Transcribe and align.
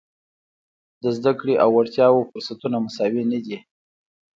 د 1.03 1.03
زده 1.17 1.31
کړې 1.39 1.53
او 1.63 1.69
وړتیاوو 1.75 2.27
فرصتونه 2.31 2.77
مساوي 2.85 3.23
نه 3.31 3.39
دي. 3.45 3.57